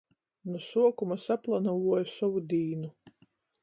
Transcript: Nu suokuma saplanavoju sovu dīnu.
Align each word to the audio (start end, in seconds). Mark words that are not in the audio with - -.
Nu 0.51 0.61
suokuma 0.69 1.19
saplanavoju 1.27 2.11
sovu 2.17 2.45
dīnu. 2.55 2.95